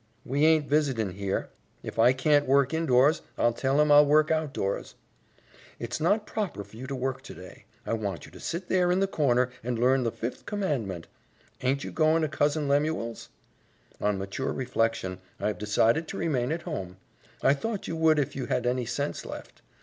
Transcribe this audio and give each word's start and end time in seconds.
"We 0.25 0.45
aint 0.47 0.67
visitin' 0.67 1.11
here. 1.11 1.49
If 1.83 1.99
I 1.99 2.11
can't 2.11 2.47
work 2.47 2.73
indoors, 2.73 3.21
I'll 3.37 3.53
tell 3.53 3.79
him 3.79 3.91
I'll 3.91 4.03
work 4.03 4.31
outdoors." 4.31 4.95
"It's 5.77 6.01
not 6.01 6.25
proper 6.25 6.63
for 6.63 6.75
you 6.75 6.87
to 6.87 6.95
work 6.95 7.21
today. 7.21 7.65
I 7.85 7.93
want 7.93 8.25
you 8.25 8.31
to 8.31 8.39
sit 8.39 8.67
there 8.67 8.91
in 8.91 8.99
the 8.99 9.05
corner 9.05 9.51
and 9.63 9.77
learn 9.77 10.01
the 10.03 10.11
Fifth 10.11 10.47
Commandment." 10.47 11.05
"Aint 11.61 11.83
you 11.83 11.91
goin' 11.91 12.23
to 12.23 12.27
Cousin 12.27 12.67
Lemuel's?" 12.67 13.29
"On 14.01 14.17
mature 14.17 14.51
reflection, 14.51 15.19
I 15.39 15.49
have 15.49 15.59
decided 15.59 16.07
to 16.07 16.17
remain 16.17 16.51
at 16.51 16.63
home." 16.63 16.97
"I 17.43 17.53
thought 17.53 17.87
you 17.87 17.95
would 17.95 18.17
if 18.17 18.35
you 18.35 18.47
had 18.47 18.65
any 18.65 18.87
sense 18.87 19.23
left. 19.23 19.61